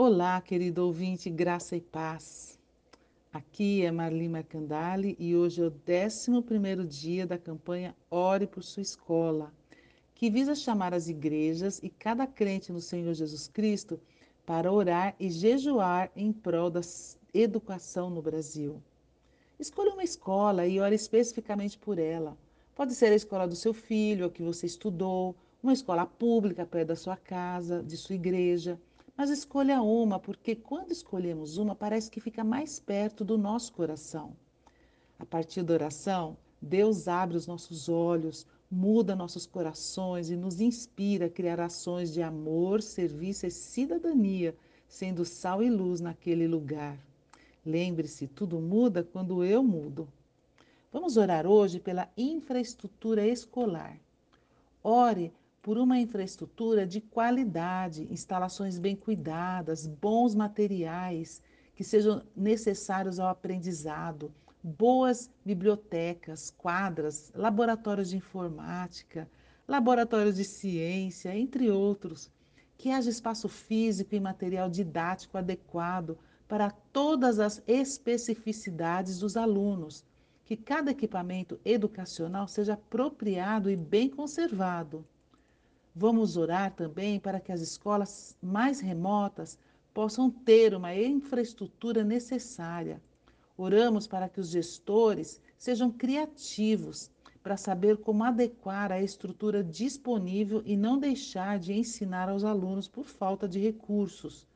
Olá, 0.00 0.40
querido 0.40 0.86
ouvinte, 0.86 1.28
graça 1.28 1.74
e 1.74 1.80
paz. 1.80 2.56
Aqui 3.32 3.84
é 3.84 3.90
Marli 3.90 4.28
Mercandali 4.28 5.16
e 5.18 5.34
hoje 5.34 5.60
é 5.60 5.64
o 5.64 5.72
11 5.72 6.86
dia 6.86 7.26
da 7.26 7.36
campanha 7.36 7.96
Ore 8.08 8.46
por 8.46 8.62
Sua 8.62 8.80
Escola, 8.80 9.52
que 10.14 10.30
visa 10.30 10.54
chamar 10.54 10.94
as 10.94 11.08
igrejas 11.08 11.80
e 11.82 11.88
cada 11.90 12.28
crente 12.28 12.70
no 12.70 12.80
Senhor 12.80 13.12
Jesus 13.12 13.48
Cristo 13.48 13.98
para 14.46 14.70
orar 14.70 15.16
e 15.18 15.28
jejuar 15.32 16.12
em 16.14 16.32
prol 16.32 16.70
da 16.70 16.82
educação 17.34 18.08
no 18.08 18.22
Brasil. 18.22 18.80
Escolha 19.58 19.94
uma 19.94 20.04
escola 20.04 20.64
e 20.64 20.78
ore 20.78 20.94
especificamente 20.94 21.76
por 21.76 21.98
ela. 21.98 22.38
Pode 22.72 22.94
ser 22.94 23.06
a 23.10 23.16
escola 23.16 23.48
do 23.48 23.56
seu 23.56 23.74
filho, 23.74 24.26
a 24.26 24.30
que 24.30 24.44
você 24.44 24.64
estudou, 24.64 25.34
uma 25.60 25.72
escola 25.72 26.06
pública 26.06 26.64
perto 26.64 26.86
da 26.86 26.94
sua 26.94 27.16
casa, 27.16 27.82
de 27.82 27.96
sua 27.96 28.14
igreja. 28.14 28.78
Mas 29.18 29.30
escolha 29.30 29.82
uma, 29.82 30.20
porque 30.20 30.54
quando 30.54 30.92
escolhemos 30.92 31.56
uma, 31.56 31.74
parece 31.74 32.08
que 32.08 32.20
fica 32.20 32.44
mais 32.44 32.78
perto 32.78 33.24
do 33.24 33.36
nosso 33.36 33.72
coração. 33.72 34.32
A 35.18 35.26
partir 35.26 35.64
da 35.64 35.74
oração, 35.74 36.36
Deus 36.62 37.08
abre 37.08 37.36
os 37.36 37.44
nossos 37.44 37.88
olhos, 37.88 38.46
muda 38.70 39.16
nossos 39.16 39.44
corações 39.44 40.30
e 40.30 40.36
nos 40.36 40.60
inspira 40.60 41.26
a 41.26 41.28
criar 41.28 41.58
ações 41.58 42.12
de 42.12 42.22
amor, 42.22 42.80
serviço 42.80 43.44
e 43.44 43.50
cidadania, 43.50 44.56
sendo 44.86 45.24
sal 45.24 45.64
e 45.64 45.68
luz 45.68 46.00
naquele 46.00 46.46
lugar. 46.46 46.96
Lembre-se, 47.66 48.28
tudo 48.28 48.60
muda 48.60 49.02
quando 49.02 49.42
eu 49.42 49.64
mudo. 49.64 50.06
Vamos 50.92 51.16
orar 51.16 51.44
hoje 51.44 51.80
pela 51.80 52.08
infraestrutura 52.16 53.26
escolar. 53.26 53.98
Ore 54.80 55.32
por 55.68 55.76
uma 55.76 55.98
infraestrutura 55.98 56.86
de 56.86 56.98
qualidade, 56.98 58.08
instalações 58.10 58.78
bem 58.78 58.96
cuidadas, 58.96 59.86
bons 59.86 60.34
materiais 60.34 61.42
que 61.74 61.84
sejam 61.84 62.22
necessários 62.34 63.20
ao 63.20 63.28
aprendizado, 63.28 64.32
boas 64.62 65.30
bibliotecas, 65.44 66.50
quadras, 66.56 67.30
laboratórios 67.34 68.08
de 68.08 68.16
informática, 68.16 69.28
laboratórios 69.68 70.36
de 70.36 70.44
ciência, 70.44 71.36
entre 71.36 71.70
outros, 71.70 72.30
que 72.78 72.90
haja 72.90 73.10
espaço 73.10 73.46
físico 73.46 74.14
e 74.14 74.20
material 74.20 74.70
didático 74.70 75.36
adequado 75.36 76.16
para 76.48 76.70
todas 76.70 77.38
as 77.38 77.62
especificidades 77.66 79.18
dos 79.18 79.36
alunos, 79.36 80.02
que 80.46 80.56
cada 80.56 80.92
equipamento 80.92 81.60
educacional 81.62 82.48
seja 82.48 82.72
apropriado 82.72 83.70
e 83.70 83.76
bem 83.76 84.08
conservado. 84.08 85.04
Vamos 86.00 86.36
orar 86.36 86.72
também 86.76 87.18
para 87.18 87.40
que 87.40 87.50
as 87.50 87.60
escolas 87.60 88.36
mais 88.40 88.78
remotas 88.78 89.58
possam 89.92 90.30
ter 90.30 90.72
uma 90.72 90.94
infraestrutura 90.94 92.04
necessária. 92.04 93.02
Oramos 93.56 94.06
para 94.06 94.28
que 94.28 94.38
os 94.38 94.48
gestores 94.48 95.40
sejam 95.56 95.90
criativos 95.90 97.10
para 97.42 97.56
saber 97.56 97.96
como 97.96 98.22
adequar 98.22 98.92
a 98.92 99.02
estrutura 99.02 99.64
disponível 99.64 100.62
e 100.64 100.76
não 100.76 101.00
deixar 101.00 101.58
de 101.58 101.72
ensinar 101.72 102.28
aos 102.28 102.44
alunos 102.44 102.86
por 102.86 103.04
falta 103.04 103.48
de 103.48 103.58
recursos. 103.58 104.46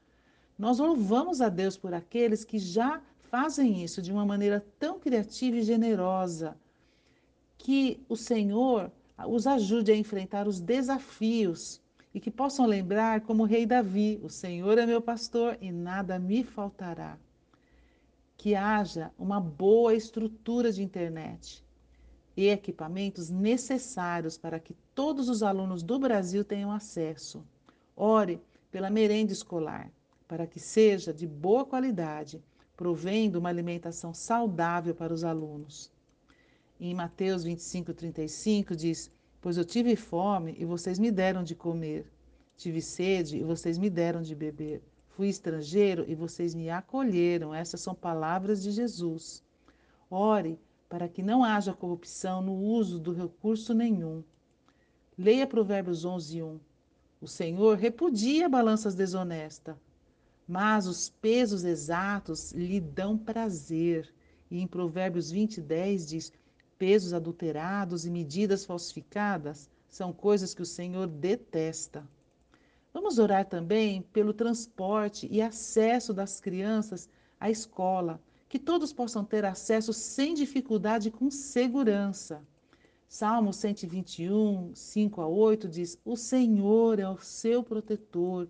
Nós 0.57 0.79
louvamos 0.79 1.41
a 1.41 1.49
Deus 1.49 1.77
por 1.77 1.93
aqueles 1.93 2.45
que 2.45 2.61
já 2.61 3.03
fazem 3.19 3.83
isso 3.83 4.01
de 4.01 4.13
uma 4.13 4.25
maneira 4.25 4.65
tão 4.79 5.01
criativa 5.01 5.57
e 5.57 5.63
generosa. 5.65 6.57
Que 7.59 8.01
o 8.09 8.17
Senhor 8.17 8.93
os 9.27 9.47
ajude 9.47 9.93
a 9.93 9.97
enfrentar 9.97 10.49
os 10.49 10.61
desafios 10.61 11.81
e 12.15 12.21
que 12.21 12.31
possam 12.31 12.67
lembrar, 12.67 13.23
como 13.23 13.43
o 13.43 13.47
rei 13.47 13.65
Davi: 13.65 14.21
O 14.23 14.29
Senhor 14.29 14.79
é 14.79 14.87
meu 14.87 15.01
pastor 15.01 15.57
e 15.61 15.73
nada 15.73 16.19
me 16.19 16.45
faltará. 16.45 17.19
Que 18.37 18.55
haja 18.55 19.11
uma 19.19 19.41
boa 19.41 19.95
estrutura 19.95 20.73
de 20.73 20.83
internet 20.83 21.65
e 22.37 22.49
equipamentos 22.49 23.31
necessários 23.31 24.37
para 24.37 24.59
que 24.59 24.75
todos 24.95 25.29
os 25.29 25.43
alunos 25.43 25.83
do 25.83 25.99
Brasil 25.99 26.45
tenham 26.45 26.73
acesso. 26.73 27.45
Ore 27.95 28.41
pela 28.71 28.91
merenda 28.91 29.33
escolar, 29.33 29.91
para 30.27 30.47
que 30.47 30.59
seja 30.59 31.13
de 31.13 31.27
boa 31.27 31.65
qualidade, 31.65 32.43
provendo 32.75 33.39
uma 33.39 33.51
alimentação 33.51 34.15
saudável 34.15 34.95
para 34.95 35.13
os 35.13 35.25
alunos. 35.25 35.92
Em 36.85 36.95
Mateus 36.95 37.45
25, 37.45 37.95
35 37.95 38.75
diz: 38.75 39.09
Pois 39.41 39.57
eu 39.57 39.65
tive 39.65 39.95
fome 39.95 40.57
e 40.59 40.65
vocês 40.65 40.99
me 40.99 41.13
deram 41.13 41.45
de 41.45 41.55
comer, 41.55 42.11
tive 42.57 42.83
sede 42.83 43.37
e 43.37 43.45
vocês 43.45 43.79
me 43.79 43.89
deram 43.89 44.21
de 44.21 44.35
beber, 44.35 44.83
fui 45.11 45.29
estrangeiro 45.29 46.05
e 46.09 46.17
vocês 46.17 46.57
me 46.57 46.69
acolheram. 46.71 47.55
Essas 47.55 47.81
são 47.81 47.95
palavras 47.95 48.61
de 48.61 48.73
Jesus. 48.73 49.45
Ore 50.11 50.59
para 50.89 51.09
que 51.09 51.23
não 51.23 51.45
haja 51.45 51.73
corrupção 51.73 52.43
no 52.43 52.53
uso 52.53 52.99
do 52.99 53.13
recurso 53.13 53.73
nenhum. 53.73 54.25
Leia 55.17 55.47
Provérbios 55.47 56.05
11, 56.05 56.43
1. 56.43 56.61
O 57.21 57.29
Senhor 57.29 57.79
repudia 57.79 58.49
balanças 58.49 58.97
desonestas, 58.97 59.77
mas 60.49 60.89
os 60.89 61.09
pesos 61.09 61.63
exatos 61.63 62.51
lhe 62.51 62.81
dão 62.81 63.17
prazer. 63.17 64.13
E 64.51 64.61
em 64.61 64.67
Provérbios 64.67 65.31
20, 65.31 65.61
10 65.61 66.09
diz: 66.09 66.33
pesos 66.83 67.13
adulterados 67.13 68.05
e 68.05 68.11
medidas 68.11 68.65
falsificadas 68.65 69.71
são 69.89 70.13
coisas 70.13 70.53
que 70.53 70.63
o 70.63 70.67
Senhor 70.67 71.07
detesta. 71.07 72.05
Vamos 72.93 73.21
orar 73.21 73.45
também 73.45 74.03
pelo 74.13 74.33
transporte 74.33 75.29
e 75.31 75.41
acesso 75.41 76.13
das 76.13 76.41
crianças 76.41 77.09
à 77.39 77.49
escola, 77.49 78.21
que 78.49 78.59
todos 78.59 78.93
possam 78.93 79.25
ter 79.25 79.45
acesso 79.45 79.93
sem 79.93 80.35
dificuldade 80.35 81.07
e 81.07 81.13
com 81.13 81.31
segurança. 81.31 82.43
Salmo 83.09 83.53
121, 83.53 84.75
5 84.75 85.21
a 85.21 85.29
8 85.29 85.69
diz: 85.69 85.97
O 86.05 86.17
Senhor 86.17 86.99
é 86.99 87.09
o 87.09 87.17
seu 87.19 87.63
protetor, 87.63 88.49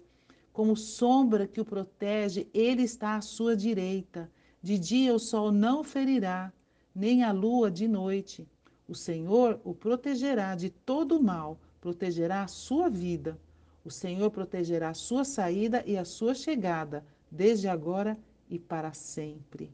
como 0.54 0.74
sombra 0.74 1.46
que 1.46 1.60
o 1.60 1.66
protege, 1.66 2.48
ele 2.54 2.82
está 2.82 3.16
à 3.16 3.20
sua 3.20 3.54
direita. 3.54 4.32
De 4.62 4.78
dia 4.78 5.14
o 5.14 5.18
sol 5.18 5.52
não 5.52 5.84
ferirá, 5.84 6.50
nem 6.94 7.22
a 7.22 7.32
lua 7.32 7.70
de 7.70 7.88
noite. 7.88 8.46
O 8.88 8.94
Senhor 8.94 9.60
o 9.64 9.74
protegerá 9.74 10.54
de 10.54 10.70
todo 10.70 11.16
o 11.16 11.22
mal, 11.22 11.58
protegerá 11.80 12.42
a 12.42 12.48
sua 12.48 12.88
vida. 12.88 13.38
O 13.84 13.90
Senhor 13.90 14.30
protegerá 14.30 14.90
a 14.90 14.94
sua 14.94 15.24
saída 15.24 15.82
e 15.86 15.96
a 15.96 16.04
sua 16.04 16.34
chegada, 16.34 17.04
desde 17.30 17.68
agora 17.68 18.18
e 18.48 18.58
para 18.58 18.92
sempre. 18.92 19.70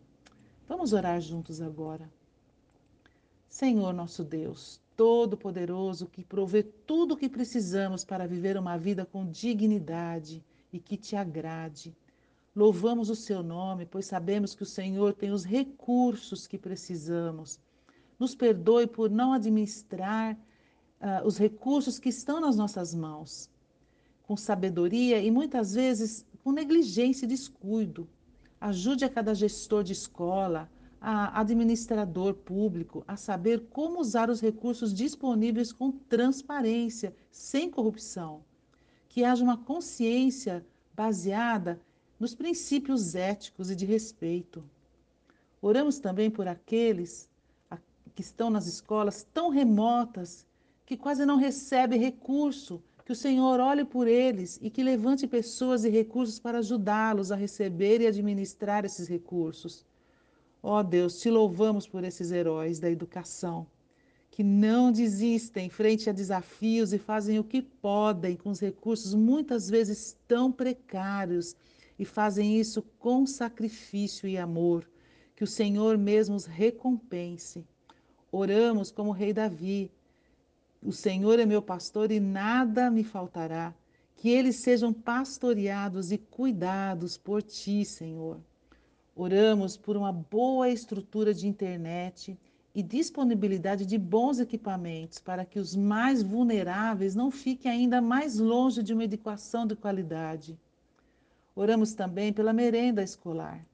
Vamos 0.69 0.93
orar 0.93 1.21
juntos 1.21 1.61
agora. 1.61 2.09
Senhor 3.49 3.93
nosso 3.93 4.23
Deus, 4.23 4.81
Todo-Poderoso, 4.97 6.07
que 6.07 6.23
provê 6.23 6.63
tudo 6.63 7.15
o 7.15 7.17
que 7.17 7.29
precisamos 7.29 8.05
para 8.05 8.27
viver 8.27 8.57
uma 8.57 8.77
vida 8.77 9.05
com 9.05 9.31
dignidade 9.31 10.45
e 10.73 10.79
que 10.79 10.97
te 10.97 11.17
agrade. 11.17 11.97
Louvamos 12.55 13.11
o 13.11 13.15
seu 13.15 13.43
nome, 13.43 13.87
pois 13.87 14.07
sabemos 14.07 14.55
que 14.55 14.63
o 14.63 14.67
Senhor 14.67 15.13
tem 15.15 15.31
os 15.31 15.45
recursos 15.45 16.47
que 16.47 16.59
precisamos. 16.59 17.61
Nos 18.19 18.35
perdoe 18.35 18.87
por 18.87 19.11
não 19.11 19.33
administrar 19.33 20.35
uh, 20.35 21.27
os 21.27 21.39
recursos 21.39 21.99
que 21.99 22.09
estão 22.09 22.41
nas 22.41 22.57
nossas 22.57 22.95
mãos, 22.95 23.49
com 24.23 24.37
sabedoria 24.37 25.21
e 25.21 25.31
muitas 25.31 25.75
vezes 25.75 26.27
com 26.43 26.51
negligência 26.53 27.27
e 27.27 27.29
descuido. 27.29 28.09
Ajude 28.61 29.05
a 29.05 29.09
cada 29.09 29.35
gestor 29.35 29.85
de 29.85 29.93
escola, 29.93 30.69
a 31.01 31.41
administrador 31.41 32.35
público 32.35 33.05
a 33.07 33.17
saber 33.17 33.69
como 33.71 34.01
usar 34.01 34.29
os 34.29 34.41
recursos 34.41 34.93
disponíveis 34.93 35.73
com 35.73 35.93
transparência, 35.93 37.15
sem 37.31 37.71
corrupção. 37.71 38.43
Que 39.09 39.25
haja 39.25 39.45
uma 39.45 39.57
consciência 39.57 40.67
baseada 40.95 41.81
nos 42.19 42.35
princípios 42.35 43.15
éticos 43.15 43.71
e 43.71 43.77
de 43.77 43.87
respeito. 43.87 44.65
Oramos 45.61 45.99
também 45.99 46.31
por 46.31 46.49
aqueles 46.49 47.29
que 48.15 48.23
estão 48.23 48.51
nas 48.51 48.67
escolas 48.67 49.27
tão 49.33 49.49
remotas 49.49 50.45
que 50.85 50.97
quase 50.97 51.25
não 51.25 51.37
recebem 51.37 52.01
recurso, 52.01 52.83
que 53.05 53.13
o 53.13 53.17
Senhor 53.17 53.61
olhe 53.61 53.85
por 53.85 54.09
eles 54.09 54.59
e 54.61 54.69
que 54.69 54.83
levante 54.83 55.27
pessoas 55.27 55.85
e 55.85 55.89
recursos 55.89 56.39
para 56.41 56.59
ajudá-los 56.59 57.31
a 57.31 57.37
receber 57.37 58.01
e 58.01 58.07
administrar 58.07 58.85
esses 58.85 59.07
recursos. 59.07 59.87
Ó 60.63 60.81
oh 60.81 60.83
Deus, 60.83 61.21
te 61.21 61.31
louvamos 61.31 61.87
por 61.87 62.03
esses 62.03 62.33
heróis 62.33 62.81
da 62.81 62.91
educação, 62.91 63.67
que 64.31 64.43
não 64.43 64.91
desistem 64.91 65.71
frente 65.71 66.11
a 66.11 66.13
desafios 66.13 66.93
e 66.93 66.99
fazem 66.99 67.39
o 67.39 67.45
que 67.45 67.63
podem 67.63 68.37
com 68.37 68.51
os 68.51 68.59
recursos 68.59 69.15
muitas 69.15 69.71
vezes 69.71 70.17
tão 70.27 70.51
precários 70.51 71.55
e 71.99 72.05
fazem 72.05 72.59
isso 72.59 72.83
com 72.99 73.27
sacrifício 73.27 74.29
e 74.29 74.39
amor. 74.39 74.89
Que 75.35 75.45
o 75.45 75.47
Senhor 75.47 75.99
mesmo 75.99 76.37
os 76.37 76.47
recompense. 76.47 77.65
Oramos 78.31 78.91
como 78.91 79.11
o 79.11 79.13
rei 79.13 79.33
Davi. 79.33 79.91
O 80.83 80.93
Senhor 80.93 81.39
é 81.39 81.47
meu 81.47 81.63
pastor 81.63 82.11
e 82.11 82.21
nada 82.21 82.91
me 82.91 83.05
faltará. 83.05 83.75
que 84.19 84.29
eles 84.29 84.57
sejam 84.57 84.93
pastoreados 84.93 86.11
e 86.11 86.19
cuidados 86.19 87.17
por 87.17 87.41
ti, 87.41 87.85
Senhor. 87.85 88.41
Oramos 89.15 89.77
por 89.77 89.97
uma 89.97 90.13
boa 90.13 90.69
estrutura 90.69 91.33
de 91.33 91.47
internet 91.47 92.37
e 92.75 92.83
disponibilidade 92.83 93.87
de 93.87 93.97
bons 93.97 94.41
equipamentos 94.41 95.21
para 95.21 95.45
que 95.45 95.59
os 95.59 95.75
mais 95.75 96.23
vulneráveis 96.23 97.15
não 97.15 97.31
fiquem 97.31 97.71
ainda 97.71 98.01
mais 98.03 98.39
longe 98.39 98.83
de 98.83 98.93
uma 98.93 99.05
educação 99.05 99.67
de 99.67 99.77
qualidade. 99.77 100.59
Oramos 101.61 101.93
também 101.93 102.33
pela 102.33 102.53
merenda 102.53 103.03
escolar. 103.03 103.67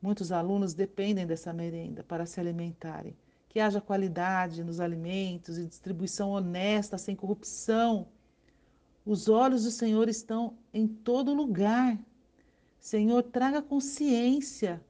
Muitos 0.00 0.30
alunos 0.30 0.74
dependem 0.74 1.26
dessa 1.26 1.52
merenda 1.52 2.04
para 2.04 2.26
se 2.26 2.38
alimentarem. 2.38 3.16
Que 3.48 3.60
haja 3.60 3.80
qualidade 3.80 4.62
nos 4.62 4.78
alimentos 4.78 5.56
e 5.56 5.66
distribuição 5.66 6.30
honesta, 6.30 6.98
sem 6.98 7.16
corrupção 7.16 8.06
os 9.08 9.26
olhos 9.26 9.64
do 9.64 9.70
Senhor 9.70 10.06
estão 10.06 10.58
em 10.70 10.86
todo 10.86 11.32
lugar. 11.32 11.98
Senhor, 12.78 13.22
traga 13.22 13.62
consciência 13.62 14.84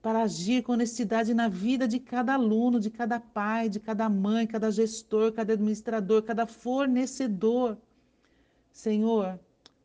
para 0.00 0.22
agir 0.22 0.62
com 0.62 0.72
honestidade 0.72 1.34
na 1.34 1.46
vida 1.46 1.86
de 1.86 2.00
cada 2.00 2.32
aluno, 2.32 2.80
de 2.80 2.90
cada 2.90 3.20
pai, 3.20 3.68
de 3.68 3.78
cada 3.78 4.08
mãe, 4.08 4.46
cada 4.46 4.70
gestor, 4.70 5.32
cada 5.32 5.52
administrador, 5.52 6.22
cada 6.22 6.46
fornecedor. 6.46 7.76
Senhor, 8.72 9.38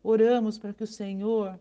oramos 0.05 0.57
para 0.59 0.71
que 0.71 0.83
o 0.83 0.87
Senhor 0.87 1.59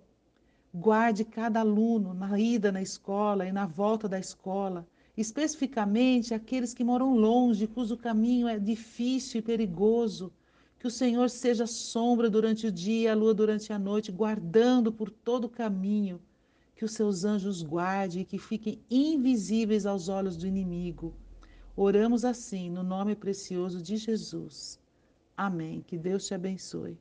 guarde 0.72 1.24
cada 1.24 1.60
aluno 1.60 2.12
na 2.12 2.38
ida 2.38 2.70
na 2.70 2.82
escola 2.82 3.46
e 3.46 3.52
na 3.52 3.64
volta 3.64 4.06
da 4.06 4.18
escola, 4.18 4.86
especificamente 5.16 6.34
aqueles 6.34 6.74
que 6.74 6.84
moram 6.84 7.14
longe, 7.14 7.66
cujo 7.66 7.96
caminho 7.96 8.46
é 8.46 8.58
difícil 8.58 9.38
e 9.38 9.42
perigoso. 9.42 10.30
Que 10.78 10.86
o 10.86 10.90
Senhor 10.90 11.30
seja 11.30 11.66
sombra 11.66 12.28
durante 12.28 12.66
o 12.66 12.72
dia, 12.72 13.12
a 13.12 13.14
lua 13.14 13.32
durante 13.32 13.72
a 13.72 13.78
noite, 13.78 14.12
guardando 14.12 14.92
por 14.92 15.08
todo 15.10 15.46
o 15.46 15.48
caminho. 15.48 16.20
Que 16.76 16.84
os 16.84 16.92
seus 16.92 17.24
anjos 17.24 17.62
guardem 17.62 18.20
e 18.20 18.24
que 18.26 18.36
fiquem 18.36 18.78
invisíveis 18.90 19.86
aos 19.86 20.08
olhos 20.08 20.36
do 20.36 20.46
inimigo. 20.46 21.14
Oramos 21.74 22.24
assim, 22.24 22.68
no 22.68 22.82
nome 22.82 23.16
precioso 23.16 23.80
de 23.80 23.96
Jesus. 23.96 24.78
Amém. 25.34 25.82
Que 25.86 25.96
Deus 25.96 26.26
te 26.26 26.34
abençoe. 26.34 26.98